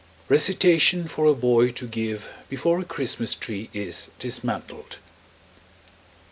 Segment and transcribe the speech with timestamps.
[0.19, 4.95] = (Recitation for a boy to give before a Christmas tree is dismantled.)